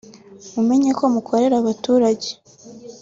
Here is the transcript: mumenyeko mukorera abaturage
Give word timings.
mumenyeko 0.53 1.03
mukorera 1.13 1.55
abaturage 1.59 2.27